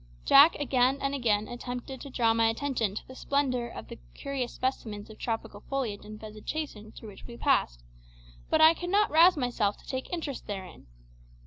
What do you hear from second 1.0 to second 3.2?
again attempted to draw my attention to the